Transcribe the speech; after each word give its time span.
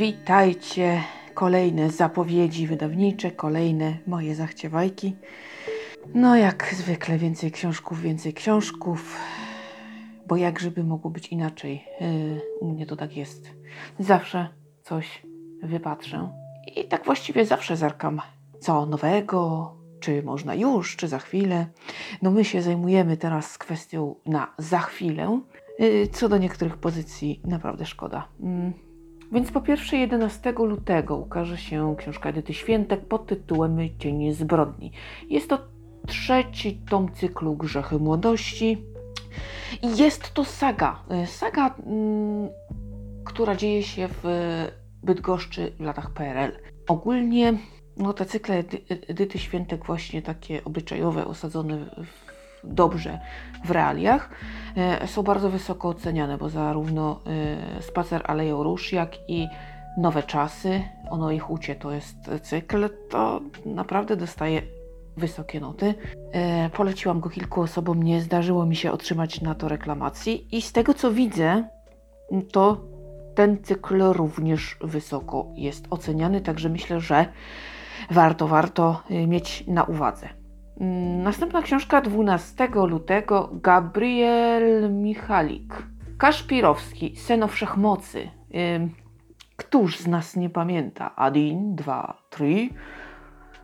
Witajcie. 0.00 1.02
Kolejne 1.34 1.90
zapowiedzi 1.90 2.66
wydawnicze, 2.66 3.30
kolejne 3.30 3.98
moje 4.06 4.34
zachciewajki. 4.34 5.16
No 6.14 6.36
jak 6.36 6.74
zwykle 6.74 7.18
więcej 7.18 7.52
książków, 7.52 8.02
więcej 8.02 8.34
książków. 8.34 9.16
Bo 10.26 10.36
jak 10.36 10.60
mogło 10.84 11.10
być 11.10 11.28
inaczej? 11.28 11.84
Yy, 12.00 12.40
u 12.60 12.68
mnie 12.72 12.86
to 12.86 12.96
tak 12.96 13.16
jest. 13.16 13.50
Zawsze 13.98 14.48
coś 14.82 15.22
wypatrzę. 15.62 16.32
I 16.76 16.84
tak 16.84 17.04
właściwie 17.04 17.46
zawsze 17.46 17.76
zerkam. 17.76 18.20
Co 18.60 18.86
nowego? 18.86 19.74
Czy 20.00 20.22
można 20.22 20.54
już, 20.54 20.96
czy 20.96 21.08
za 21.08 21.18
chwilę? 21.18 21.66
No 22.22 22.30
my 22.30 22.44
się 22.44 22.62
zajmujemy 22.62 23.16
teraz 23.16 23.58
kwestią 23.58 24.14
na 24.26 24.54
za 24.58 24.78
chwilę. 24.78 25.40
Yy, 25.78 26.08
co 26.08 26.28
do 26.28 26.38
niektórych 26.38 26.76
pozycji 26.76 27.40
naprawdę 27.44 27.86
szkoda. 27.86 28.28
Więc 29.32 29.52
po 29.52 29.60
pierwsze 29.60 29.96
11 29.96 30.52
lutego 30.52 31.16
ukaże 31.16 31.58
się 31.58 31.96
książka 31.98 32.28
Edyty 32.28 32.54
Świętek 32.54 33.00
pod 33.00 33.26
tytułem 33.26 33.78
Cienie 33.98 34.34
zbrodni. 34.34 34.92
Jest 35.28 35.48
to 35.50 35.58
trzeci 36.06 36.80
tom 36.90 37.12
cyklu 37.12 37.56
Grzechy 37.56 37.98
Młodości. 37.98 38.84
Jest 39.82 40.34
to 40.34 40.44
saga. 40.44 41.02
Saga, 41.26 41.74
mm, 41.86 42.48
która 43.24 43.56
dzieje 43.56 43.82
się 43.82 44.08
w 44.08 44.24
Bydgoszczy 45.02 45.72
w 45.78 45.80
latach 45.80 46.10
PRL. 46.10 46.52
Ogólnie 46.88 47.58
no, 47.96 48.12
te 48.12 48.26
cykle 48.26 48.58
Edy 48.58 48.78
Edyty 49.08 49.38
Świętek 49.38 49.86
właśnie 49.86 50.22
takie 50.22 50.64
obyczajowe, 50.64 51.24
osadzone 51.24 51.76
w 52.04 52.29
dobrze 52.64 53.18
w 53.64 53.70
realiach, 53.70 54.30
e, 54.76 55.06
są 55.06 55.22
bardzo 55.22 55.50
wysoko 55.50 55.88
oceniane, 55.88 56.38
bo 56.38 56.48
zarówno 56.48 57.20
e, 57.78 57.82
Spacer 57.82 58.22
Aleją 58.24 58.62
Róż, 58.62 58.92
jak 58.92 59.16
i 59.28 59.48
Nowe 59.98 60.22
Czasy, 60.22 60.82
Ono 61.10 61.30
i 61.30 61.38
Hucie 61.38 61.74
to 61.74 61.92
jest 61.92 62.16
cykl, 62.42 62.88
to 63.10 63.40
naprawdę 63.66 64.16
dostaje 64.16 64.62
wysokie 65.16 65.60
noty. 65.60 65.94
E, 66.32 66.70
poleciłam 66.70 67.20
go 67.20 67.30
kilku 67.30 67.60
osobom, 67.60 68.02
nie 68.02 68.20
zdarzyło 68.20 68.66
mi 68.66 68.76
się 68.76 68.92
otrzymać 68.92 69.40
na 69.40 69.54
to 69.54 69.68
reklamacji. 69.68 70.56
I 70.56 70.62
z 70.62 70.72
tego 70.72 70.94
co 70.94 71.12
widzę, 71.12 71.68
to 72.52 72.80
ten 73.34 73.62
cykl 73.62 74.02
również 74.02 74.76
wysoko 74.80 75.46
jest 75.54 75.86
oceniany, 75.90 76.40
także 76.40 76.68
myślę, 76.68 77.00
że 77.00 77.26
warto, 78.10 78.48
warto 78.48 79.02
mieć 79.26 79.64
na 79.66 79.84
uwadze. 79.84 80.39
Mm, 80.80 81.22
następna 81.22 81.62
książka 81.62 82.00
12 82.00 82.68
lutego 82.74 83.50
Gabriel 83.52 84.94
Michalik. 84.94 85.82
Kaszpirowski, 86.18 87.16
Seno 87.16 87.48
Wszechmocy. 87.48 88.30
Któż 89.56 89.98
z 89.98 90.06
nas 90.06 90.36
nie 90.36 90.50
pamięta? 90.50 91.16
Adin, 91.16 91.74
2, 91.74 92.22
3. 92.30 92.68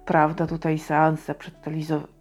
Prawda, 0.05 0.47
tutaj 0.47 0.78
seanse 0.78 1.34
przed 1.34 1.55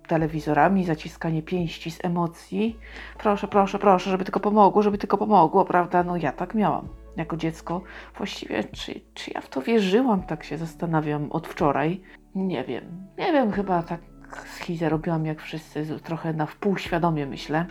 telewizorami, 0.07 0.85
zaciskanie 0.85 1.43
pięści 1.43 1.91
z 1.91 2.05
emocji. 2.05 2.79
Proszę, 3.17 3.47
proszę, 3.47 3.79
proszę, 3.79 4.09
żeby 4.09 4.23
tylko 4.23 4.39
pomogło, 4.39 4.81
żeby 4.81 4.97
tylko 4.97 5.17
pomogło, 5.17 5.65
prawda? 5.65 6.03
No 6.03 6.17
ja 6.17 6.31
tak 6.31 6.55
miałam 6.55 6.87
jako 7.17 7.37
dziecko. 7.37 7.81
Właściwie, 8.17 8.63
czy, 8.63 9.01
czy 9.13 9.31
ja 9.33 9.41
w 9.41 9.49
to 9.49 9.61
wierzyłam, 9.61 10.23
tak 10.23 10.43
się 10.43 10.57
zastanawiam 10.57 11.31
od 11.31 11.47
wczoraj. 11.47 12.01
Nie 12.35 12.63
wiem. 12.63 13.07
Nie 13.17 13.33
wiem, 13.33 13.51
chyba 13.51 13.83
tak 13.83 14.14
schizę 14.47 14.89
robiłam 14.89 15.25
jak 15.25 15.41
wszyscy, 15.41 15.99
trochę 16.03 16.33
na 16.33 16.45
wpół 16.45 16.77
świadomie 16.77 17.25
myślę. 17.25 17.65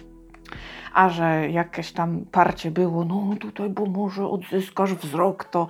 A 0.94 1.08
że 1.08 1.50
jakieś 1.50 1.92
tam 1.92 2.24
parcie 2.32 2.70
było, 2.70 3.04
no 3.04 3.36
tutaj, 3.40 3.70
bo 3.70 3.86
może 3.86 4.28
odzyskasz 4.28 4.94
wzrok, 4.94 5.44
to 5.44 5.68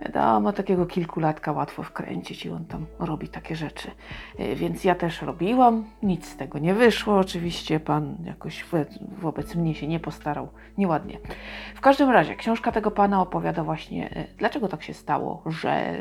wiadomo, 0.00 0.52
takiego 0.52 0.86
kilkulatka 0.86 1.52
łatwo 1.52 1.82
wkręcić 1.82 2.46
i 2.46 2.50
on 2.50 2.64
tam 2.64 2.86
robi 2.98 3.28
takie 3.28 3.56
rzeczy. 3.56 3.90
E, 4.38 4.54
więc 4.54 4.84
ja 4.84 4.94
też 4.94 5.22
robiłam, 5.22 5.84
nic 6.02 6.28
z 6.28 6.36
tego 6.36 6.58
nie 6.58 6.74
wyszło. 6.74 7.18
Oczywiście 7.18 7.80
pan 7.80 8.16
jakoś 8.24 8.64
wobec 9.18 9.54
mnie 9.54 9.74
się 9.74 9.88
nie 9.88 10.00
postarał, 10.00 10.48
nieładnie. 10.78 11.18
W 11.74 11.80
każdym 11.80 12.10
razie, 12.10 12.36
książka 12.36 12.72
tego 12.72 12.90
pana 12.90 13.22
opowiada 13.22 13.64
właśnie, 13.64 14.10
e, 14.10 14.26
dlaczego 14.38 14.68
tak 14.68 14.82
się 14.82 14.94
stało, 14.94 15.42
że 15.46 15.98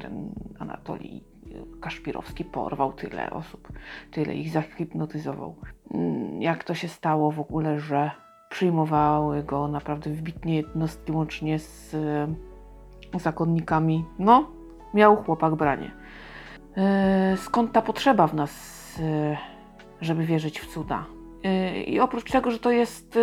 ten 0.00 0.34
Anatolii 0.58 1.31
Kaszpirowski 1.82 2.44
porwał 2.44 2.92
tyle 2.92 3.30
osób, 3.30 3.68
tyle 4.10 4.34
ich 4.34 4.50
zahipnotyzował. 4.50 5.56
Mm, 5.94 6.42
jak 6.42 6.64
to 6.64 6.74
się 6.74 6.88
stało 6.88 7.30
w 7.30 7.40
ogóle, 7.40 7.80
że 7.80 8.10
przyjmowały 8.48 9.42
go 9.42 9.68
naprawdę 9.68 10.10
wybitnie 10.10 10.56
jednostki 10.56 11.12
łącznie 11.12 11.58
z 11.58 11.94
e, 11.94 13.18
zakonnikami? 13.18 14.04
No, 14.18 14.50
miał 14.94 15.16
chłopak 15.16 15.54
branie. 15.54 15.90
E, 16.76 17.36
skąd 17.36 17.72
ta 17.72 17.82
potrzeba 17.82 18.26
w 18.26 18.34
nas, 18.34 18.52
e, 19.02 19.36
żeby 20.00 20.24
wierzyć 20.24 20.60
w 20.60 20.66
cuda? 20.66 21.04
I 21.86 22.00
oprócz 22.00 22.30
tego, 22.30 22.50
że 22.50 22.58
to 22.58 22.70
jest 22.70 23.18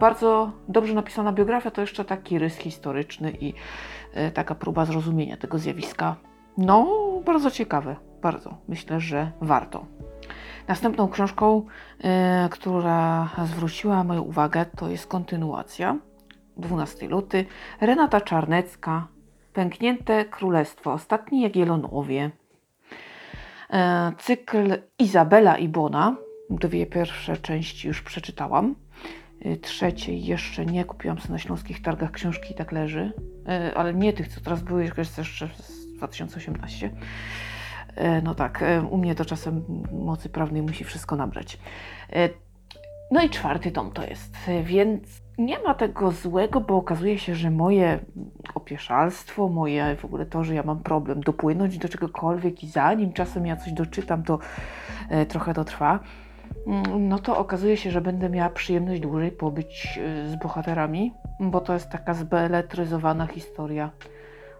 bardzo 0.00 0.52
dobrze 0.68 0.94
napisana 0.94 1.32
biografia, 1.32 1.70
to 1.70 1.80
jeszcze 1.80 2.04
taki 2.04 2.38
rys 2.38 2.56
historyczny 2.56 3.32
i 3.40 3.54
taka 4.34 4.54
próba 4.54 4.84
zrozumienia 4.84 5.36
tego 5.36 5.58
zjawiska 5.58 6.16
no, 6.58 6.86
bardzo 7.26 7.50
ciekawe, 7.50 7.96
bardzo. 8.22 8.58
Myślę, 8.68 9.00
że 9.00 9.32
warto. 9.40 9.86
Następną 10.68 11.08
książką, 11.08 11.66
y, 11.98 12.48
która 12.50 13.30
zwróciła 13.44 14.04
moją 14.04 14.22
uwagę, 14.22 14.66
to 14.76 14.88
jest 14.88 15.06
kontynuacja. 15.06 15.98
12 16.56 17.08
luty. 17.08 17.44
Renata 17.80 18.20
Czarnecka. 18.20 19.08
Pęknięte 19.52 20.24
Królestwo. 20.24 20.92
Ostatni 20.92 21.40
Jagielonowie. 21.40 22.30
Y, 23.70 23.76
cykl 24.18 24.78
Izabela 24.98 25.58
i 25.58 25.68
Bona. 25.68 26.16
Dwie 26.50 26.86
pierwsze 26.86 27.36
części 27.36 27.88
już 27.88 28.02
przeczytałam. 28.02 28.74
Y, 29.46 29.56
trzeciej 29.56 30.24
jeszcze 30.24 30.66
nie 30.66 30.84
kupiłam 30.84 31.18
sobie 31.18 31.32
na 31.32 31.38
śląskich 31.38 31.82
targach 31.82 32.10
książki 32.10 32.54
tak 32.54 32.72
leży. 32.72 33.12
Ale 33.74 33.94
nie 33.94 34.12
tych, 34.12 34.28
co 34.28 34.40
teraz 34.40 34.62
były 34.62 34.84
jeszcze 34.84 35.24
2018. 35.96 36.90
E, 37.96 38.22
no 38.22 38.34
tak, 38.34 38.62
e, 38.62 38.82
u 38.82 38.96
mnie 38.96 39.14
to 39.14 39.24
czasem 39.24 39.64
mocy 39.92 40.28
prawnej 40.28 40.62
musi 40.62 40.84
wszystko 40.84 41.16
nabrać. 41.16 41.58
E, 42.12 42.28
no 43.10 43.22
i 43.22 43.30
czwarty 43.30 43.70
tom 43.70 43.92
to 43.92 44.02
jest, 44.06 44.36
więc 44.62 45.22
nie 45.38 45.58
ma 45.58 45.74
tego 45.74 46.10
złego, 46.10 46.60
bo 46.60 46.76
okazuje 46.76 47.18
się, 47.18 47.34
że 47.34 47.50
moje 47.50 47.98
opieszalstwo, 48.54 49.48
moje 49.48 49.96
w 49.96 50.04
ogóle 50.04 50.26
to, 50.26 50.44
że 50.44 50.54
ja 50.54 50.62
mam 50.62 50.82
problem 50.82 51.20
dopłynąć 51.20 51.78
do 51.78 51.88
czegokolwiek 51.88 52.64
i 52.64 52.66
zanim 52.68 53.12
czasem 53.12 53.46
ja 53.46 53.56
coś 53.56 53.72
doczytam, 53.72 54.22
to 54.22 54.38
trochę 55.28 55.54
to 55.54 55.64
trwa. 55.64 56.00
Mm, 56.66 57.08
no 57.08 57.18
to 57.18 57.38
okazuje 57.38 57.76
się, 57.76 57.90
że 57.90 58.00
będę 58.00 58.30
miała 58.30 58.50
przyjemność 58.50 59.00
dłużej 59.00 59.32
pobyć 59.32 59.98
z 60.26 60.36
bohaterami, 60.42 61.12
bo 61.40 61.60
to 61.60 61.74
jest 61.74 61.90
taka 61.90 62.14
zbeletryzowana 62.14 63.26
historia 63.26 63.90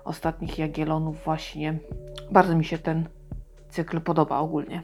ostatnich 0.06 0.58
Jagiellonów 0.58 1.24
właśnie. 1.24 1.78
Bardzo 2.30 2.56
mi 2.56 2.64
się 2.64 2.78
ten 2.78 3.08
cykl 3.68 4.00
podoba 4.00 4.38
ogólnie. 4.38 4.82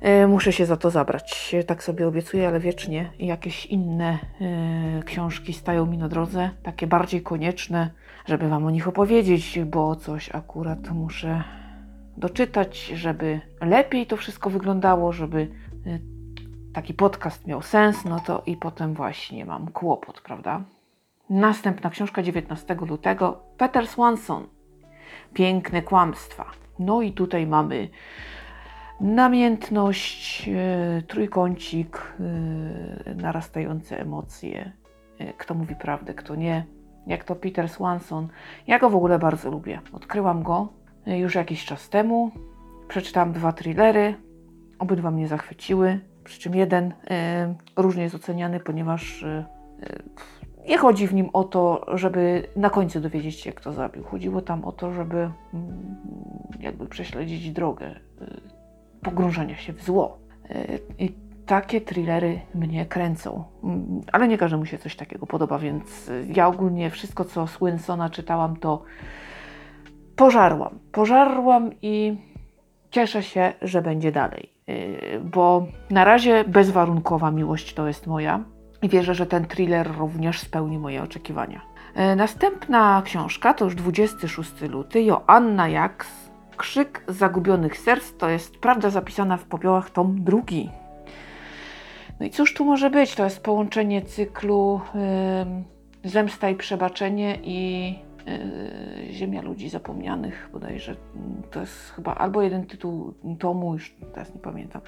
E, 0.00 0.26
muszę 0.26 0.52
się 0.52 0.66
za 0.66 0.76
to 0.76 0.90
zabrać, 0.90 1.56
tak 1.66 1.84
sobie 1.84 2.08
obiecuję, 2.08 2.48
ale 2.48 2.60
wiecznie 2.60 3.10
jakieś 3.18 3.66
inne 3.66 4.18
y, 5.00 5.02
książki 5.02 5.52
stają 5.52 5.86
mi 5.86 5.98
na 5.98 6.08
drodze, 6.08 6.50
takie 6.62 6.86
bardziej 6.86 7.22
konieczne, 7.22 7.90
żeby 8.26 8.48
Wam 8.48 8.66
o 8.66 8.70
nich 8.70 8.88
opowiedzieć, 8.88 9.58
bo 9.66 9.96
coś 9.96 10.34
akurat 10.34 10.90
muszę 10.90 11.44
doczytać, 12.16 12.86
żeby 12.86 13.40
lepiej 13.60 14.06
to 14.06 14.16
wszystko 14.16 14.50
wyglądało, 14.50 15.12
żeby 15.12 15.48
y, 15.86 16.00
taki 16.72 16.94
podcast 16.94 17.46
miał 17.46 17.62
sens, 17.62 18.04
no 18.04 18.20
to 18.20 18.42
i 18.46 18.56
potem 18.56 18.94
właśnie 18.94 19.44
mam 19.44 19.70
kłopot, 19.70 20.20
prawda? 20.20 20.64
Następna 21.30 21.90
książka 21.90 22.22
19 22.22 22.74
lutego 22.74 23.40
Peter 23.56 23.86
Swanson. 23.86 24.46
Piękne 25.34 25.82
kłamstwa. 25.82 26.50
No 26.78 27.02
i 27.02 27.12
tutaj 27.12 27.46
mamy 27.46 27.88
namiętność, 29.00 30.48
e, 30.48 31.02
trójkącik, 31.02 32.14
e, 33.06 33.14
narastające 33.14 34.00
emocje. 34.00 34.72
E, 35.18 35.32
kto 35.32 35.54
mówi 35.54 35.76
prawdę, 35.76 36.14
kto 36.14 36.34
nie. 36.34 36.66
Jak 37.06 37.24
to 37.24 37.36
Peter 37.36 37.68
Swanson. 37.68 38.28
Ja 38.66 38.78
go 38.78 38.90
w 38.90 38.96
ogóle 38.96 39.18
bardzo 39.18 39.50
lubię. 39.50 39.80
Odkryłam 39.92 40.42
go 40.42 40.68
już 41.06 41.34
jakiś 41.34 41.64
czas 41.64 41.88
temu. 41.88 42.30
Przeczytałam 42.88 43.32
dwa 43.32 43.52
thrillery. 43.52 44.14
Obydwa 44.78 45.10
mnie 45.10 45.28
zachwyciły. 45.28 46.00
Przy 46.24 46.40
czym 46.40 46.54
jeden 46.54 46.94
różnie 47.76 48.02
jest 48.02 48.14
oceniany, 48.14 48.60
ponieważ 48.60 49.24
nie 50.68 50.78
chodzi 50.78 51.06
w 51.06 51.14
nim 51.14 51.30
o 51.32 51.44
to, 51.44 51.86
żeby 51.94 52.48
na 52.56 52.70
końcu 52.70 53.00
dowiedzieć 53.00 53.40
się, 53.40 53.52
kto 53.52 53.72
zabił. 53.72 54.04
Chodziło 54.04 54.42
tam 54.42 54.64
o 54.64 54.72
to, 54.72 54.92
żeby 54.92 55.16
mm, 55.16 55.96
jakby 56.60 56.86
prześledzić 56.86 57.50
drogę 57.50 57.90
y, 57.90 57.94
pogrążania 59.02 59.56
się 59.56 59.72
w 59.72 59.82
zło. 59.82 60.18
Y, 60.50 60.80
I 60.98 61.12
takie 61.46 61.80
thrillery 61.80 62.40
mnie 62.54 62.86
kręcą. 62.86 63.44
Mm, 63.64 64.00
Ale 64.12 64.28
nie 64.28 64.38
każdemu 64.38 64.66
się 64.66 64.78
coś 64.78 64.96
takiego 64.96 65.26
podoba, 65.26 65.58
więc 65.58 66.08
y, 66.08 66.26
ja 66.36 66.48
ogólnie 66.48 66.90
wszystko, 66.90 67.24
co 67.24 67.46
z 67.46 67.58
Winsona 67.58 68.10
czytałam, 68.10 68.56
to 68.56 68.82
pożarłam. 70.16 70.78
Pożarłam 70.92 71.70
i 71.82 72.16
cieszę 72.90 73.22
się, 73.22 73.52
że 73.62 73.82
będzie 73.82 74.12
dalej. 74.12 74.50
Yy, 74.66 75.20
Bo 75.24 75.66
na 75.90 76.04
razie 76.04 76.44
bezwarunkowa 76.44 77.30
miłość 77.30 77.74
to 77.74 77.86
jest 77.86 78.06
moja 78.06 78.44
i 78.84 78.88
wierzę, 78.88 79.14
że 79.14 79.26
ten 79.26 79.46
thriller 79.46 79.96
również 79.98 80.40
spełni 80.40 80.78
moje 80.78 81.02
oczekiwania. 81.02 81.60
Yy, 81.96 82.16
Następna 82.16 83.02
książka 83.04 83.54
to 83.54 83.64
już 83.64 83.74
26 83.74 84.60
luty, 84.60 85.02
Joanna 85.02 85.68
Jaks, 85.68 86.08
Krzyk 86.56 87.04
Zagubionych 87.08 87.78
Serc, 87.78 88.12
to 88.18 88.28
jest 88.28 88.58
prawda 88.58 88.90
zapisana 88.90 89.36
w 89.36 89.44
popiołach 89.44 89.90
tom 89.90 90.24
drugi. 90.24 90.70
No 92.20 92.26
i 92.26 92.30
cóż 92.30 92.54
tu 92.54 92.64
może 92.64 92.90
być? 92.90 93.14
To 93.14 93.24
jest 93.24 93.42
połączenie 93.42 94.02
cyklu 94.02 94.80
ym, 94.94 95.64
Zemsta 96.04 96.50
i 96.50 96.54
Przebaczenie 96.54 97.38
i 97.42 97.88
yy, 98.26 99.12
Ziemia 99.12 99.42
Ludzi 99.42 99.68
Zapomnianych 99.68 100.48
bodajże. 100.52 100.96
To 101.50 101.60
jest 101.60 101.90
chyba 101.90 102.14
albo 102.14 102.42
jeden 102.42 102.66
tytuł 102.66 103.14
tomu, 103.38 103.72
już 103.72 103.94
teraz 104.14 104.34
nie 104.34 104.40
pamiętam. 104.40 104.82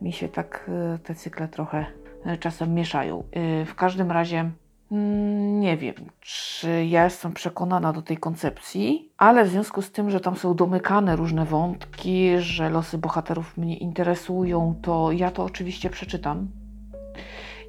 Mi 0.00 0.12
się 0.12 0.28
tak 0.28 0.70
yy, 0.92 0.98
te 0.98 1.14
cykle 1.14 1.48
trochę 1.48 1.78
yy, 1.78 2.07
czasem 2.40 2.74
mieszają. 2.74 3.24
Yy, 3.32 3.64
w 3.64 3.74
każdym 3.74 4.10
razie 4.10 4.50
mm, 4.92 5.60
nie 5.60 5.76
wiem, 5.76 5.94
czy 6.20 6.84
ja 6.84 7.04
jestem 7.04 7.32
przekonana 7.32 7.92
do 7.92 8.02
tej 8.02 8.16
koncepcji, 8.16 9.12
ale 9.18 9.44
w 9.44 9.48
związku 9.48 9.82
z 9.82 9.92
tym, 9.92 10.10
że 10.10 10.20
tam 10.20 10.36
są 10.36 10.54
domykane 10.54 11.16
różne 11.16 11.44
wątki, 11.44 12.30
że 12.38 12.70
losy 12.70 12.98
bohaterów 12.98 13.56
mnie 13.56 13.76
interesują, 13.76 14.74
to 14.82 15.12
ja 15.12 15.30
to 15.30 15.44
oczywiście 15.44 15.90
przeczytam. 15.90 16.48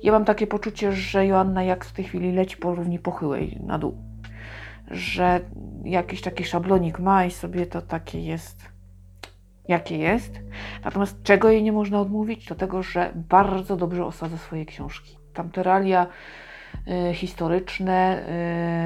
Ja 0.03 0.11
mam 0.11 0.25
takie 0.25 0.47
poczucie, 0.47 0.91
że 0.91 1.25
Joanna 1.25 1.63
jak 1.63 1.85
w 1.85 1.93
tej 1.93 2.05
chwili 2.05 2.31
leci 2.31 2.57
po 2.57 2.75
równi 2.75 2.99
pochyłej 2.99 3.59
na 3.65 3.79
dół. 3.79 3.97
Że 4.91 5.41
jakiś 5.83 6.21
taki 6.21 6.43
szablonik 6.43 6.99
ma 6.99 7.25
i 7.25 7.31
sobie 7.31 7.65
to 7.65 7.81
takie 7.81 8.21
jest, 8.21 8.65
jakie 9.69 9.97
jest. 9.97 10.39
Natomiast 10.83 11.23
czego 11.23 11.49
jej 11.49 11.63
nie 11.63 11.71
można 11.71 12.01
odmówić, 12.01 12.45
to 12.45 12.55
tego, 12.55 12.83
że 12.83 13.11
bardzo 13.15 13.77
dobrze 13.77 14.05
osadza 14.05 14.37
swoje 14.37 14.65
książki. 14.65 15.17
Tamte 15.33 15.63
realia 15.63 16.07
y, 17.09 17.13
historyczne 17.13 18.23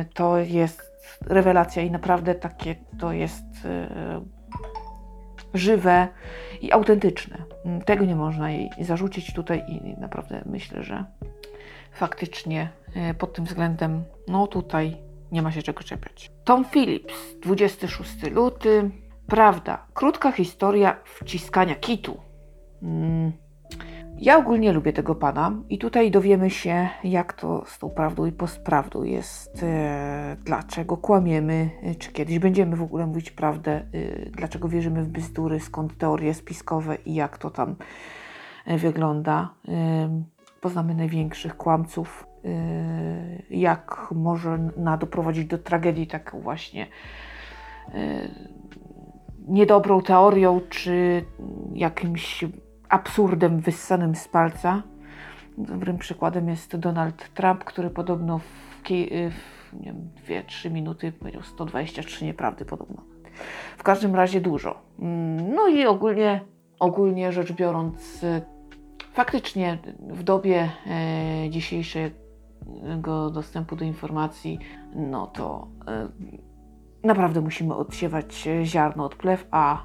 y, 0.01 0.13
to 0.13 0.37
jest 0.37 0.81
rewelacja 1.27 1.83
i 1.83 1.91
naprawdę 1.91 2.35
takie 2.35 2.75
to 2.99 3.13
jest 3.13 3.45
y, 3.65 5.57
żywe 5.57 6.07
i 6.61 6.71
autentyczne. 6.71 7.37
Mm, 7.65 7.81
Tego 7.81 8.05
nie 8.05 8.15
można 8.15 8.51
jej 8.51 8.69
zarzucić 8.81 9.33
tutaj 9.33 9.63
i 9.67 9.99
naprawdę 9.99 10.43
myślę, 10.45 10.83
że 10.83 11.05
faktycznie 11.91 12.69
e, 12.95 13.13
pod 13.13 13.33
tym 13.33 13.45
względem, 13.45 14.03
no 14.27 14.47
tutaj 14.47 14.97
nie 15.31 15.41
ma 15.41 15.51
się 15.51 15.61
czego 15.61 15.83
czepiać. 15.83 16.31
Tom 16.43 16.65
Phillips, 16.65 17.13
26 17.41 18.23
luty. 18.31 18.91
Prawda, 19.27 19.85
krótka 19.93 20.31
historia 20.31 20.97
wciskania 21.03 21.75
kitu. 21.75 22.17
Mm. 22.83 23.31
Ja 24.17 24.37
ogólnie 24.37 24.71
lubię 24.71 24.93
tego 24.93 25.15
pana 25.15 25.51
i 25.69 25.77
tutaj 25.77 26.11
dowiemy 26.11 26.49
się, 26.49 26.89
jak 27.03 27.33
to 27.33 27.63
z 27.65 27.79
tą 27.79 27.89
prawdą 27.89 28.25
i 28.25 28.31
postprawdą 28.31 29.03
jest, 29.03 29.63
e, 29.63 30.37
dlaczego 30.43 30.97
kłamiemy, 30.97 31.69
e, 31.83 31.95
czy 31.95 32.11
kiedyś 32.11 32.39
będziemy 32.39 32.75
w 32.75 32.81
ogóle 32.81 33.05
mówić 33.05 33.31
prawdę, 33.31 33.71
e, 33.71 33.85
dlaczego 34.29 34.69
wierzymy 34.69 35.03
w 35.03 35.09
bzdury, 35.09 35.59
skąd 35.59 35.97
teorie 35.97 36.33
spiskowe 36.33 36.95
i 36.95 37.13
jak 37.13 37.37
to 37.37 37.49
tam 37.49 37.75
e, 38.65 38.77
wygląda. 38.77 39.49
E, 39.67 40.23
poznamy 40.61 40.95
największych 40.95 41.57
kłamców, 41.57 42.27
e, 42.45 42.49
jak 43.49 44.07
może 44.15 44.69
na 44.77 44.97
doprowadzić 44.97 45.45
do 45.45 45.57
tragedii 45.57 46.07
taką 46.07 46.41
właśnie 46.41 46.87
niedobrą 49.47 50.01
teorią, 50.01 50.61
czy 50.69 51.25
jakimś 51.73 52.45
absurdem 52.89 53.59
wyssanym 53.59 54.15
z 54.15 54.27
palca. 54.27 54.83
Dobrym 55.57 55.97
przykładem 55.97 56.49
jest 56.49 56.75
Donald 56.77 57.33
Trump, 57.33 57.63
który 57.63 57.89
podobno 57.89 58.39
w, 58.39 58.43
w 58.83 59.73
nie 59.79 59.85
wiem, 59.85 60.09
2-3 60.27 60.71
minuty 60.71 61.11
powiedział 61.11 61.43
123 61.43 62.25
nieprawdy 62.25 62.65
podobno. 62.65 63.03
W 63.77 63.83
każdym 63.83 64.15
razie 64.15 64.41
dużo. 64.41 64.81
Mm, 64.99 65.53
No 65.55 65.67
i 65.67 65.85
ogólnie, 65.85 66.41
ogólnie 66.79 67.31
rzecz 67.31 67.51
biorąc, 67.51 68.25
faktycznie 69.13 69.77
w 69.99 70.23
dobie 70.23 70.69
e, 70.87 71.49
dzisiejszego 71.49 73.29
dostępu 73.33 73.75
do 73.75 73.85
informacji, 73.85 74.59
no 74.95 75.27
to 75.27 75.67
e, 75.87 76.09
naprawdę 77.03 77.41
musimy 77.41 77.75
odsiewać 77.75 78.47
e, 78.47 78.65
ziarno 78.65 79.05
od 79.05 79.15
plew, 79.15 79.47
a 79.51 79.83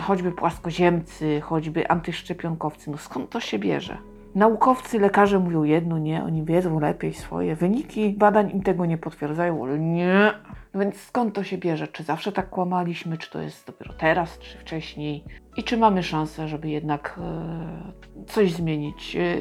choćby 0.00 0.32
płaskoziemcy, 0.32 1.40
choćby 1.40 1.88
antyszczepionkowcy, 1.88 2.90
no 2.90 2.96
skąd 2.96 3.30
to 3.30 3.40
się 3.40 3.58
bierze? 3.58 3.98
Naukowcy, 4.34 4.98
lekarze 4.98 5.38
mówią 5.38 5.62
jedno, 5.62 5.98
nie, 5.98 6.24
oni 6.24 6.44
wiedzą 6.44 6.80
lepiej 6.80 7.14
swoje. 7.14 7.56
Wyniki 7.56 8.10
badań 8.10 8.50
im 8.50 8.62
tego 8.62 8.86
nie 8.86 8.98
potwierdzają, 8.98 9.64
ale 9.64 9.78
nie. 9.78 10.32
No 10.74 10.80
więc 10.80 10.96
skąd 10.96 11.34
to 11.34 11.44
się 11.44 11.58
bierze? 11.58 11.88
Czy 11.88 12.02
zawsze 12.02 12.32
tak 12.32 12.50
kłamaliśmy, 12.50 13.18
czy 13.18 13.30
to 13.30 13.40
jest 13.40 13.66
dopiero 13.66 13.92
teraz, 13.92 14.38
czy 14.38 14.58
wcześniej? 14.58 15.24
I 15.56 15.64
czy 15.64 15.76
mamy 15.76 16.02
szansę, 16.02 16.48
żeby 16.48 16.68
jednak 16.68 17.20
e, 17.22 18.24
coś 18.26 18.52
zmienić? 18.52 19.16
E, 19.16 19.36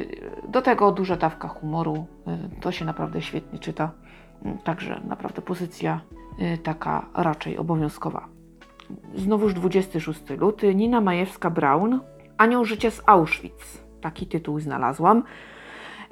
do 0.48 0.62
tego 0.62 0.92
duża 0.92 1.16
dawka 1.16 1.48
humoru, 1.48 2.06
e, 2.28 2.38
to 2.62 2.72
się 2.72 2.86
naprawdę 2.86 3.22
świetnie 3.22 3.60
czyta. 3.60 3.92
E, 4.46 4.58
Także 4.64 5.02
naprawdę 5.08 5.42
pozycja 5.42 6.02
taka 6.64 7.10
raczej 7.14 7.58
obowiązkowa. 7.58 8.28
Znowuż 9.16 9.54
26 9.54 10.30
luty. 10.38 10.76
Nina 10.76 11.02
Majewska-Braun. 11.02 12.00
Anioł 12.38 12.66
życia 12.66 12.92
z 12.92 13.02
Auschwitz. 13.06 13.84
Taki 14.02 14.28
tytuł 14.28 14.60
znalazłam. 14.60 15.24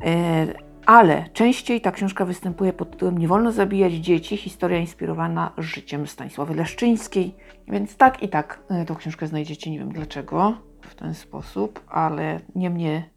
E, 0.02 0.48
ale 0.86 1.30
częściej 1.34 1.82
ta 1.82 1.92
książka 1.92 2.26
występuje 2.26 2.74
pod 2.74 2.92
tytułem 2.92 3.18
Nie 3.18 3.28
wolno 3.28 3.52
zabijać 3.52 3.94
dzieci. 3.94 4.38
Historia 4.38 4.78
inspirowana 4.78 5.52
życiem 5.58 6.08
Stanisławy 6.08 6.56
Leszczyńskiej. 6.56 7.36
Więc 7.68 7.98
tak 7.98 8.24
i 8.24 8.30
tak 8.30 8.64
e, 8.70 8.86
tą 8.86 8.96
książkę 8.96 9.28
znajdziecie. 9.28 9.72
Nie 9.72 9.80
wiem 9.80 9.92
dlaczego 9.92 10.58
w 10.82 10.96
ten 10.96 11.14
sposób, 11.14 11.80
ale 11.88 12.40
nie 12.56 12.70
mnie 12.70 13.10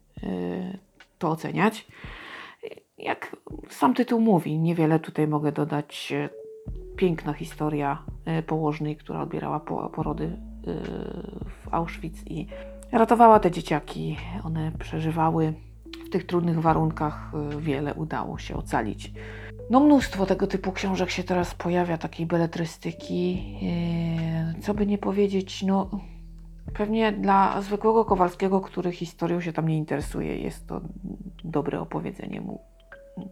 to 1.17 1.29
oceniać. 1.29 1.87
Jak 2.97 3.35
sam 3.69 3.93
tytuł 3.93 4.19
mówi, 4.19 4.59
niewiele 4.59 4.99
tutaj 4.99 5.27
mogę 5.27 5.51
dodać. 5.51 6.13
Piękna 6.95 7.33
historia 7.33 8.03
e, 8.25 8.43
położnej, 8.43 8.95
która 8.95 9.21
odbierała 9.21 9.59
po- 9.59 9.89
porody 9.89 10.25
e, 10.25 10.37
w 11.49 11.67
Auschwitz 11.73 12.23
i 12.31 12.47
ratowała 12.91 13.39
te 13.39 13.51
dzieciaki. 13.51 14.17
One 14.43 14.71
przeżywały 14.79 15.53
w 16.05 16.09
tych 16.09 16.25
trudnych 16.25 16.59
warunkach. 16.61 17.31
e, 17.55 17.61
Wiele 17.61 17.93
udało 17.93 18.37
się 18.37 18.55
ocalić. 18.55 19.11
No 19.69 19.79
mnóstwo 19.79 20.25
tego 20.25 20.47
typu 20.47 20.71
książek 20.71 21.09
się 21.09 21.23
teraz 21.23 21.55
pojawia, 21.55 21.97
takiej 21.97 22.25
beletrystyki. 22.25 23.43
Co 24.61 24.73
by 24.73 24.85
nie 24.87 24.97
powiedzieć, 24.97 25.63
no 25.63 25.89
pewnie 26.73 27.11
dla 27.11 27.61
zwykłego 27.61 28.05
Kowalskiego, 28.05 28.61
który 28.61 28.91
historią 28.91 29.41
się 29.41 29.53
tam 29.53 29.67
nie 29.67 29.77
interesuje, 29.77 30.37
jest 30.37 30.67
to 30.67 30.81
dobre 31.43 31.79
opowiedzenie 31.81 32.41
mu 32.41 32.59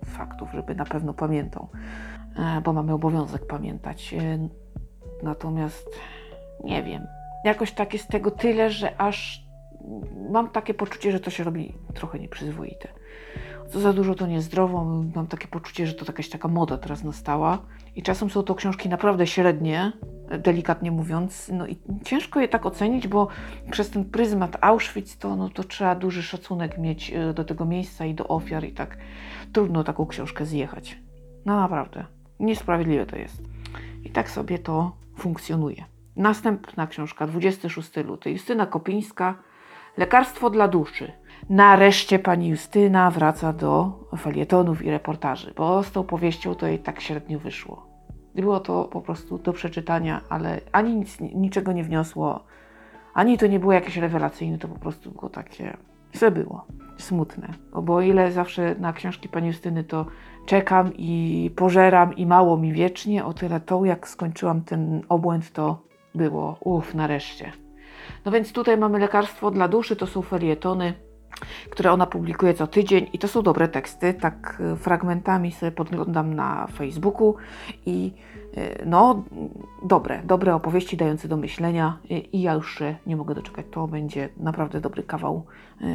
faktów, 0.06 0.50
żeby 0.54 0.75
na 0.75 0.86
pewno 0.86 1.13
pamiętał, 1.13 1.68
e, 2.36 2.62
bo 2.62 2.74
mamy 2.74 2.94
obowiązek 2.94 3.48
pamiętać. 3.48 4.13
E, 4.13 4.50
Natomiast 5.24 5.90
nie 6.63 6.84
wiem, 6.84 7.08
jakoś 7.46 7.72
tak 7.72 7.94
jest 7.94 8.08
tego 8.08 8.32
tyle, 8.32 8.70
że 8.70 9.02
aż 9.02 9.44
mam 10.32 10.50
takie 10.50 10.74
poczucie, 10.74 11.12
że 11.12 11.20
to 11.20 11.30
się 11.30 11.44
robi 11.44 11.74
trochę 11.94 12.20
nieprzyzwoite. 12.20 12.88
Co 13.68 13.80
za 13.80 13.94
dużo 13.94 14.16
to 14.16 14.28
niezdrowo, 14.28 14.86
mam 15.16 15.28
takie 15.28 15.48
poczucie, 15.48 15.88
że 15.88 15.94
to 15.94 16.06
jakaś 16.06 16.30
taka 16.30 16.48
moda 16.48 16.78
teraz 16.78 17.04
nastała. 17.04 17.58
I 17.96 18.04
czasem 18.04 18.30
są 18.30 18.44
to 18.44 18.56
książki 18.56 18.90
naprawdę 18.90 19.28
średnie, 19.28 19.92
delikatnie 20.40 20.92
mówiąc, 20.92 21.52
no 21.54 21.68
i 21.68 21.78
ciężko 22.06 22.40
je 22.40 22.48
tak 22.48 22.66
ocenić, 22.66 23.08
bo 23.08 23.28
przez 23.72 23.90
ten 23.90 24.06
pryzmat 24.06 24.58
Auschwitz 24.62 25.18
to, 25.18 25.36
no, 25.36 25.50
to 25.50 25.63
trzeba 25.63 25.96
duży 25.96 26.24
szacunek 26.24 26.78
mieć 26.78 27.12
e, 27.12 27.34
do 27.34 27.44
tego 27.44 27.66
miejsca 27.66 28.06
i 28.06 28.13
do 28.13 28.28
ofiar 28.28 28.63
i 28.63 28.72
tak 28.72 28.98
trudno 29.54 29.84
taką 29.84 30.06
książkę 30.06 30.46
zjechać. 30.46 30.98
No 31.46 31.56
naprawdę, 31.56 32.06
niesprawiedliwe 32.40 33.06
to 33.06 33.16
jest. 33.16 33.44
I 34.04 34.10
tak 34.10 34.30
sobie 34.30 34.60
to 34.60 34.96
funkcjonuje. 35.18 35.86
Następna 36.16 36.88
książka, 36.88 37.28
26 37.28 37.96
luty, 37.96 38.32
Justyna 38.32 38.66
Kopińska, 38.66 39.36
Lekarstwo 39.98 40.50
dla 40.50 40.68
duszy. 40.68 41.12
Nareszcie 41.50 42.20
pani 42.20 42.48
Justyna 42.48 43.12
wraca 43.12 43.54
do 43.54 44.00
felietonów 44.20 44.86
i 44.86 44.92
reportaży, 44.92 45.54
bo 45.56 45.84
z 45.84 45.92
tą 45.92 46.04
powieścią 46.04 46.56
to 46.56 46.68
jej 46.68 46.80
tak 46.80 47.02
średnio 47.02 47.40
wyszło. 47.40 47.92
Było 48.36 48.60
to 48.60 48.84
po 48.84 49.02
prostu 49.02 49.38
do 49.38 49.54
przeczytania, 49.54 50.22
ale 50.30 50.62
ani 50.72 50.96
nic, 50.96 51.20
niczego 51.20 51.72
nie 51.72 51.84
wniosło, 51.84 52.44
ani 53.13 53.38
to 53.38 53.48
nie 53.48 53.60
było 53.60 53.74
jakieś 53.74 53.98
rewelacyjne, 53.98 54.58
to 54.58 54.68
po 54.68 54.80
prostu 54.80 55.12
było 55.12 55.30
takie 55.30 55.78
Se 56.13 56.32
było. 56.32 56.66
Smutne. 56.98 57.48
Bo, 57.72 57.82
bo 57.82 58.02
ile 58.02 58.32
zawsze 58.32 58.75
na 58.80 58.94
książki 58.94 59.30
pani 59.30 59.48
Justyny 59.48 59.84
to 59.84 60.06
czekam 60.46 60.92
i 60.98 61.52
pożeram 61.56 62.16
i 62.16 62.25
mało 62.25 62.58
mi 62.58 62.74
wiecznie, 62.74 63.25
o 63.25 63.34
tyle 63.34 63.60
to 63.60 63.86
jak 63.86 64.08
skończyłam 64.08 64.62
ten 64.62 65.02
obłęd, 65.10 65.52
to 65.52 65.82
było 66.16 66.58
uff, 66.60 66.96
nareszcie. 66.96 67.52
No 68.25 68.32
więc 68.32 68.54
tutaj 68.54 68.78
mamy 68.78 69.00
lekarstwo 69.00 69.52
dla 69.52 69.68
duszy, 69.68 69.96
to 69.96 70.08
są 70.08 70.22
felietony, 70.22 70.94
które 71.70 71.92
ona 71.92 72.06
publikuje 72.06 72.54
co 72.54 72.68
tydzień 72.68 73.10
i 73.13 73.20
to 73.20 73.28
są 73.28 73.42
dobre 73.42 73.68
teksty, 73.68 74.13
tak 74.13 74.62
y, 74.74 74.75
fragmentami 74.75 75.52
sobie 75.52 75.72
podglądam 75.72 76.34
na 76.34 76.68
Facebooku 76.68 77.36
i 77.86 78.13
y, 78.58 78.84
no 78.86 79.24
dobre, 79.86 80.22
dobre 80.25 80.56
opowieści 80.56 80.98
dające 80.98 81.28
do 81.28 81.38
myślenia 81.38 81.98
i, 82.10 82.30
i 82.38 82.42
ja 82.42 82.54
już 82.54 82.80
się 82.80 82.96
nie 83.08 83.16
mogę 83.16 83.36
doczekać, 83.36 83.66
to 83.72 83.88
będzie 83.88 84.30
naprawdę 84.38 84.82
dobry 84.82 85.04
kawał 85.04 85.46
y, 85.82 85.86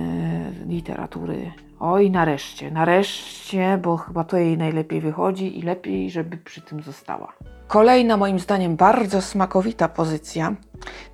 literatury. 0.67 1.53
Oj, 1.81 2.11
nareszcie, 2.11 2.71
nareszcie, 2.71 3.79
bo 3.83 3.97
chyba 3.97 4.25
to 4.25 4.37
jej 4.37 4.59
najlepiej 4.59 5.01
wychodzi 5.01 5.59
i 5.59 5.63
lepiej, 5.63 6.11
żeby 6.11 6.37
przy 6.37 6.61
tym 6.61 6.83
została. 6.83 7.33
Kolejna 7.69 8.17
moim 8.17 8.39
zdaniem 8.39 8.77
bardzo 8.77 9.23
smakowita 9.23 9.89
pozycja. 9.89 10.55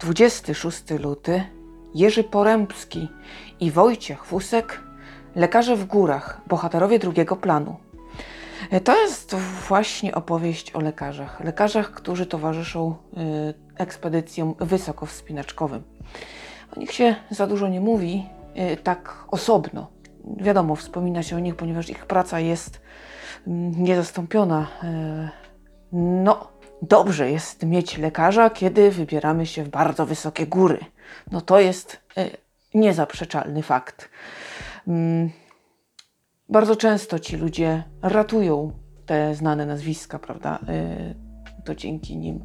26 0.00 0.90
luty. 0.90 1.42
Jerzy 1.94 2.24
Porębski 2.24 3.08
i 3.64 3.70
Wojciech 3.70 4.24
Fusek, 4.24 4.80
lekarze 5.34 5.76
w 5.76 5.84
górach, 5.84 6.40
bohaterowie 6.46 6.98
drugiego 6.98 7.36
planu. 7.36 7.76
E, 8.70 8.80
To 8.80 8.96
jest 8.96 9.34
właśnie 9.68 10.14
opowieść 10.14 10.72
o 10.72 10.80
lekarzach. 10.80 11.40
Lekarzach, 11.44 11.90
którzy 11.90 12.26
towarzyszą 12.26 12.94
y, 12.94 13.54
ekspedycjom 13.78 14.54
wysokowspinaczkowym. 14.60 15.82
O 16.76 16.80
nich 16.80 16.92
się 16.92 17.16
za 17.30 17.46
dużo 17.46 17.68
nie 17.68 17.80
mówi, 17.80 18.26
y, 18.72 18.76
tak 18.76 19.24
osobno. 19.30 19.86
Wiadomo, 20.36 20.76
wspomina 20.76 21.22
się 21.22 21.36
o 21.36 21.38
nich, 21.38 21.56
ponieważ 21.56 21.90
ich 21.90 22.06
praca 22.06 22.40
jest 22.40 22.80
mm, 23.46 23.84
niezastąpiona. 23.84 24.66
No, 25.92 26.48
dobrze 26.82 27.30
jest 27.30 27.66
mieć 27.66 27.98
lekarza, 27.98 28.50
kiedy 28.50 28.90
wybieramy 28.90 29.46
się 29.46 29.64
w 29.64 29.68
bardzo 29.68 30.06
wysokie 30.06 30.46
góry. 30.46 30.78
No 31.32 31.40
to 31.40 31.60
jest 31.60 32.00
niezaprzeczalny 32.74 33.62
fakt. 33.62 34.08
Mm, 34.88 35.30
Bardzo 36.48 36.76
często 36.76 37.18
ci 37.18 37.36
ludzie 37.36 37.82
ratują 38.02 38.72
te 39.06 39.34
znane 39.34 39.66
nazwiska, 39.66 40.18
prawda? 40.18 40.58
Y, 40.68 41.14
To 41.64 41.74
dzięki 41.74 42.16
nim 42.16 42.44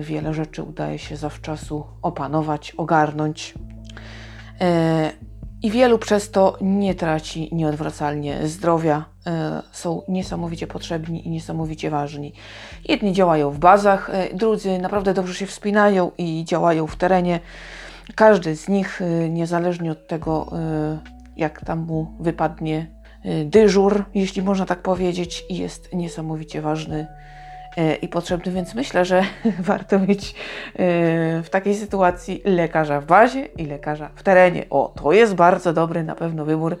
y, 0.00 0.02
wiele 0.04 0.34
rzeczy 0.34 0.62
udaje 0.62 0.98
się 0.98 1.16
zawczasu 1.16 1.84
opanować, 2.02 2.72
ogarnąć. 2.76 3.54
Y, 3.54 5.30
I 5.62 5.70
wielu 5.70 5.98
przez 5.98 6.30
to 6.30 6.58
nie 6.60 6.94
traci 6.94 7.48
nieodwracalnie 7.52 8.48
zdrowia. 8.48 9.04
Są 9.72 10.02
niesamowicie 10.08 10.66
potrzebni 10.66 11.26
i 11.26 11.30
niesamowicie 11.30 11.90
ważni. 11.90 12.32
Jedni 12.88 13.12
działają 13.12 13.50
w 13.50 13.58
bazach, 13.58 14.10
drudzy 14.34 14.78
naprawdę 14.78 15.14
dobrze 15.14 15.34
się 15.34 15.46
wspinają 15.46 16.10
i 16.18 16.44
działają 16.44 16.86
w 16.86 16.96
terenie. 16.96 17.40
Każdy 18.14 18.56
z 18.56 18.68
nich, 18.68 19.00
y, 19.00 19.30
niezależnie 19.30 19.92
od 19.92 20.06
tego, 20.06 20.52
y, 20.96 20.98
jak 21.36 21.64
tam 21.64 21.78
mu 21.78 22.16
wypadnie 22.20 22.86
y, 23.24 23.44
dyżur, 23.44 24.04
jeśli 24.14 24.42
można 24.42 24.66
tak 24.66 24.82
powiedzieć, 24.82 25.44
jest 25.50 25.94
niesamowicie 25.94 26.62
ważny 26.62 27.06
i 28.02 28.08
potrzebny, 28.08 28.52
więc 28.52 28.74
myślę, 28.74 29.04
że 29.04 29.22
warto 29.58 29.98
mieć 29.98 30.34
w 31.42 31.46
takiej 31.50 31.74
sytuacji 31.74 32.42
lekarza 32.44 33.00
w 33.00 33.06
bazie 33.06 33.44
i 33.44 33.66
lekarza 33.66 34.10
w 34.14 34.22
terenie. 34.22 34.66
O, 34.70 34.94
to 34.96 35.12
jest 35.12 35.34
bardzo 35.34 35.72
dobry 35.72 36.04
na 36.04 36.14
pewno 36.14 36.44
wybór 36.44 36.78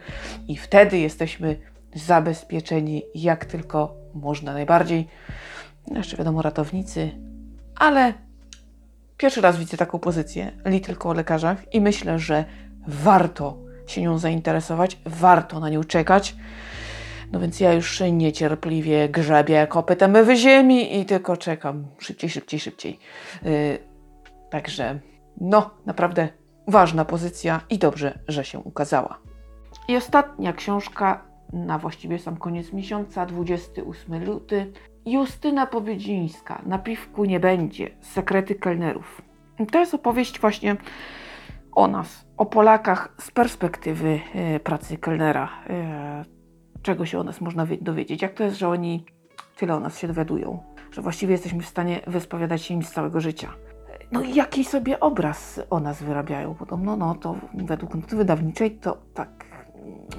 i 0.48 0.56
wtedy 0.56 0.98
jesteśmy 0.98 1.56
zabezpieczeni 1.94 3.02
jak 3.14 3.44
tylko 3.44 3.94
można 4.14 4.52
najbardziej. 4.52 5.08
Jeszcze 5.94 6.16
wiadomo, 6.16 6.42
ratownicy, 6.42 7.10
ale 7.76 8.14
Pierwszy 9.20 9.40
raz 9.40 9.58
widzę 9.58 9.76
taką 9.76 9.98
pozycję, 9.98 10.52
li 10.64 10.80
tylko 10.80 11.08
o 11.08 11.12
lekarzach 11.12 11.74
i 11.74 11.80
myślę, 11.80 12.18
że 12.18 12.44
warto 12.86 13.58
się 13.86 14.02
nią 14.02 14.18
zainteresować, 14.18 14.98
warto 15.06 15.60
na 15.60 15.68
nią 15.68 15.84
czekać. 15.84 16.36
No 17.32 17.40
więc 17.40 17.60
ja 17.60 17.72
już 17.72 18.02
niecierpliwie 18.12 19.08
grzebię 19.08 19.66
kopytem 19.66 20.24
w 20.24 20.34
ziemi 20.34 21.00
i 21.00 21.06
tylko 21.06 21.36
czekam 21.36 21.86
szybciej, 21.98 22.30
szybciej, 22.30 22.60
szybciej. 22.60 22.98
Yy, 23.42 23.78
także 24.50 25.00
no, 25.40 25.70
naprawdę 25.86 26.28
ważna 26.66 27.04
pozycja 27.04 27.60
i 27.70 27.78
dobrze, 27.78 28.18
że 28.28 28.44
się 28.44 28.58
ukazała. 28.58 29.18
I 29.88 29.96
ostatnia 29.96 30.52
książka 30.52 31.24
na 31.52 31.78
właściwie 31.78 32.18
sam 32.18 32.36
koniec 32.36 32.72
miesiąca, 32.72 33.26
28 33.26 34.24
luty. 34.24 34.72
Justyna 35.10 35.66
Pobiedzińska, 35.66 36.62
na 36.66 36.78
piwku 36.78 37.24
nie 37.24 37.40
będzie, 37.40 37.90
sekrety 38.00 38.54
kelnerów. 38.54 39.22
To 39.72 39.78
jest 39.78 39.94
opowieść 39.94 40.40
właśnie 40.40 40.76
o 41.72 41.86
nas, 41.88 42.26
o 42.36 42.46
Polakach 42.46 43.14
z 43.18 43.30
perspektywy 43.30 44.20
e, 44.34 44.60
pracy 44.60 44.96
kelnera. 44.96 45.48
E, 45.70 46.24
czego 46.82 47.06
się 47.06 47.18
o 47.18 47.24
nas 47.24 47.40
można 47.40 47.66
wie- 47.66 47.78
dowiedzieć? 47.82 48.22
Jak 48.22 48.34
to 48.34 48.44
jest, 48.44 48.58
że 48.58 48.68
oni 48.68 49.04
tyle 49.56 49.74
o 49.74 49.80
nas 49.80 49.98
się 49.98 50.06
dowiadują? 50.08 50.62
Że 50.92 51.02
właściwie 51.02 51.32
jesteśmy 51.32 51.62
w 51.62 51.66
stanie 51.68 52.00
wyspowiadać 52.06 52.62
się 52.62 52.74
im 52.74 52.82
z 52.82 52.90
całego 52.92 53.20
życia. 53.20 53.48
No 54.12 54.22
i 54.22 54.34
jaki 54.34 54.64
sobie 54.64 55.00
obraz 55.00 55.60
o 55.70 55.80
nas 55.80 56.02
wyrabiają? 56.02 56.54
Podobno, 56.54 56.96
no 56.96 57.14
to 57.14 57.36
według 57.54 57.94
noty 57.94 58.16
wydawniczej 58.16 58.70
to 58.70 58.96
tak, 59.14 59.44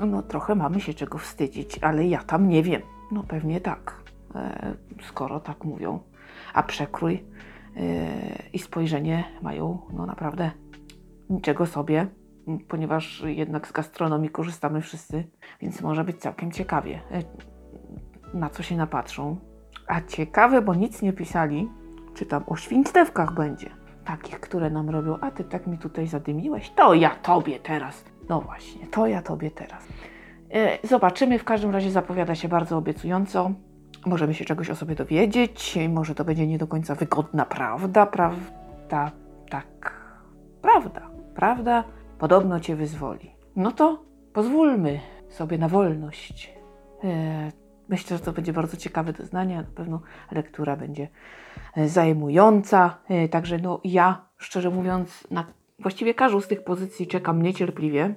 no 0.07 0.21
trochę 0.21 0.55
mamy 0.55 0.81
się 0.81 0.93
czego 0.93 1.17
wstydzić, 1.17 1.79
ale 1.81 2.07
ja 2.07 2.23
tam 2.23 2.49
nie 2.49 2.63
wiem. 2.63 2.81
No 3.11 3.23
pewnie 3.23 3.61
tak, 3.61 4.00
skoro 5.01 5.39
tak 5.39 5.63
mówią. 5.63 5.99
A 6.53 6.63
przekrój 6.63 7.23
e, 7.77 7.83
i 8.53 8.59
spojrzenie 8.59 9.23
mają, 9.41 9.79
no 9.93 10.05
naprawdę 10.05 10.51
niczego 11.29 11.65
sobie, 11.65 12.07
ponieważ 12.67 13.23
jednak 13.25 13.67
z 13.67 13.71
gastronomii 13.71 14.29
korzystamy 14.29 14.81
wszyscy, 14.81 15.23
więc 15.61 15.81
może 15.81 16.03
być 16.03 16.17
całkiem 16.17 16.51
ciekawie, 16.51 17.01
e, 17.11 17.23
na 18.37 18.49
co 18.49 18.63
się 18.63 18.77
napatrzą. 18.77 19.37
A 19.87 20.01
ciekawe, 20.01 20.61
bo 20.61 20.75
nic 20.75 21.01
nie 21.01 21.13
pisali, 21.13 21.69
czy 22.13 22.25
tam 22.25 22.43
o 22.47 22.55
świństewkach 22.55 23.33
będzie. 23.33 23.69
Takich, 24.05 24.39
które 24.39 24.69
nam 24.69 24.89
robią, 24.89 25.17
a 25.21 25.31
ty 25.31 25.43
tak 25.43 25.67
mi 25.67 25.77
tutaj 25.77 26.07
zadymiłeś, 26.07 26.69
to 26.69 26.93
ja 26.93 27.09
tobie 27.09 27.59
teraz. 27.59 28.05
No 28.29 28.41
właśnie, 28.41 28.87
to 28.87 29.07
ja 29.07 29.21
tobie 29.21 29.51
teraz. 29.51 29.87
E, 30.53 30.87
Zobaczymy, 30.87 31.39
w 31.39 31.43
każdym 31.43 31.71
razie 31.71 31.91
zapowiada 31.91 32.35
się 32.35 32.47
bardzo 32.47 32.77
obiecująco. 32.77 33.51
Możemy 34.05 34.33
się 34.33 34.45
czegoś 34.45 34.69
o 34.69 34.75
sobie 34.75 34.95
dowiedzieć, 34.95 35.77
może 35.89 36.15
to 36.15 36.25
będzie 36.25 36.47
nie 36.47 36.57
do 36.57 36.67
końca 36.67 36.95
wygodna 36.95 37.45
prawda, 37.45 38.05
prawda, 38.05 39.11
tak, 39.49 39.93
prawda, 40.61 41.09
prawda, 41.35 41.83
podobno 42.19 42.59
cię 42.59 42.75
wyzwoli. 42.75 43.31
No 43.55 43.71
to 43.71 44.03
pozwólmy 44.33 44.99
sobie 45.29 45.57
na 45.57 45.67
wolność. 45.67 46.53
E, 47.03 47.51
Myślę, 47.91 48.17
że 48.17 48.23
to 48.23 48.33
będzie 48.33 48.53
bardzo 48.53 48.77
ciekawe 48.77 49.13
doznanie, 49.13 49.57
na 49.57 49.63
pewno 49.63 50.01
lektura 50.31 50.75
będzie 50.75 51.07
e, 51.75 51.89
zajmująca. 51.89 52.97
E, 53.09 53.29
Także 53.29 53.57
no 53.57 53.81
ja, 53.83 54.25
szczerze 54.37 54.69
mówiąc, 54.69 55.27
na 55.31 55.45
właściwie 55.79 56.13
każdą 56.13 56.41
z 56.41 56.47
tych 56.47 56.63
pozycji 56.63 57.07
czekam 57.07 57.41
niecierpliwie. 57.41 58.15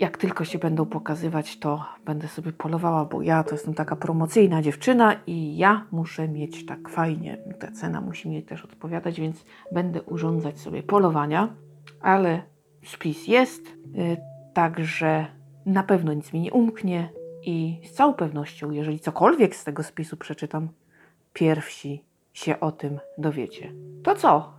Jak 0.00 0.16
tylko 0.16 0.44
się 0.44 0.58
będą 0.58 0.86
pokazywać, 0.86 1.58
to 1.58 1.84
będę 2.04 2.28
sobie 2.28 2.52
polowała, 2.52 3.04
bo 3.04 3.22
ja 3.22 3.44
to 3.44 3.54
jestem 3.54 3.74
taka 3.74 3.96
promocyjna 3.96 4.62
dziewczyna 4.62 5.16
i 5.26 5.56
ja 5.56 5.86
muszę 5.90 6.28
mieć 6.28 6.66
tak 6.66 6.88
fajnie. 6.88 7.38
Ta 7.60 7.70
cena 7.70 8.00
musi 8.00 8.28
mi 8.28 8.42
też 8.42 8.64
odpowiadać, 8.64 9.20
więc 9.20 9.44
będę 9.72 10.02
urządzać 10.02 10.60
sobie 10.60 10.82
polowania, 10.82 11.54
ale 12.00 12.42
spis 12.84 13.28
jest, 13.28 13.66
y, 13.66 14.16
także 14.54 15.26
na 15.66 15.82
pewno 15.82 16.12
nic 16.12 16.32
mi 16.32 16.40
nie 16.40 16.52
umknie 16.52 17.10
i 17.42 17.80
z 17.84 17.92
całą 17.92 18.14
pewnością, 18.14 18.70
jeżeli 18.70 19.00
cokolwiek 19.00 19.56
z 19.56 19.64
tego 19.64 19.82
spisu 19.82 20.16
przeczytam, 20.16 20.68
pierwsi 21.32 22.04
się 22.32 22.60
o 22.60 22.72
tym 22.72 22.98
dowiecie. 23.18 23.72
To 24.02 24.14
co? 24.14 24.52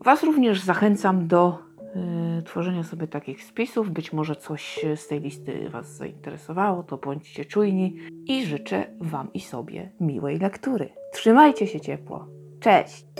Was 0.00 0.22
również 0.22 0.60
zachęcam 0.60 1.28
do 1.28 1.65
tworzenia 2.44 2.82
sobie 2.82 3.06
takich 3.06 3.44
spisów. 3.44 3.90
Być 3.90 4.12
może 4.12 4.36
coś 4.36 4.84
z 4.96 5.08
tej 5.08 5.20
listy 5.20 5.70
Was 5.70 5.96
zainteresowało, 5.96 6.82
to 6.82 6.96
bądźcie 6.96 7.44
czujni 7.44 7.96
i 8.26 8.46
życzę 8.46 8.86
Wam 9.00 9.32
i 9.32 9.40
sobie 9.40 9.92
miłej 10.00 10.38
lektury. 10.38 10.88
Trzymajcie 11.12 11.66
się 11.66 11.80
ciepło. 11.80 12.26
Cześć! 12.60 13.15